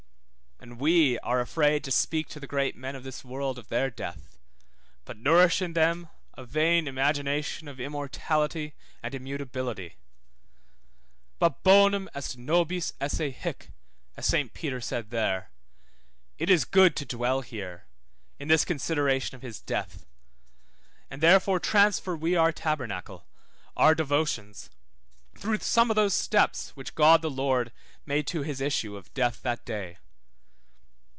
And 0.63 0.79
we 0.79 1.17
are 1.19 1.39
afraid 1.39 1.83
to 1.85 1.91
speak 1.91 2.29
to 2.29 2.39
the 2.39 2.45
great 2.45 2.75
men 2.75 2.95
of 2.95 3.03
this 3.03 3.25
world 3.25 3.57
of 3.57 3.69
their 3.69 3.89
death, 3.89 4.37
but 5.05 5.17
nourish 5.17 5.59
in 5.59 5.73
them 5.73 6.09
a 6.35 6.45
vain 6.45 6.87
imagination 6.87 7.67
of 7.67 7.79
immortality 7.79 8.75
and 9.01 9.15
immutability. 9.15 9.95
But 11.39 11.63
bonum 11.63 12.07
est 12.13 12.37
nobis 12.39 12.93
esse 13.01 13.17
hic 13.33 13.71
(as 14.15 14.27
Saint 14.27 14.53
Peter 14.53 14.79
said 14.79 15.09
there), 15.09 15.49
It 16.37 16.47
is 16.51 16.63
good 16.63 16.95
to 16.97 17.05
dwell 17.05 17.41
here, 17.41 17.87
in 18.37 18.47
this 18.47 18.63
consideration 18.63 19.33
of 19.35 19.41
his 19.41 19.59
death, 19.59 20.05
and 21.09 21.23
therefore 21.23 21.59
transfer 21.59 22.15
we 22.15 22.35
our 22.35 22.51
tabernacle 22.51 23.25
(our 23.75 23.95
devotions) 23.95 24.69
through 25.35 25.57
some 25.57 25.89
of 25.89 25.95
those 25.95 26.13
steps 26.13 26.69
which 26.75 26.93
God 26.93 27.23
the 27.23 27.31
Lord 27.31 27.71
made 28.05 28.27
to 28.27 28.43
his 28.43 28.61
issue 28.61 28.95
of 28.95 29.11
death 29.15 29.41
that 29.41 29.65
day. 29.65 29.97